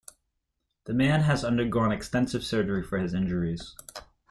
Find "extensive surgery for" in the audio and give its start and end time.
1.91-2.97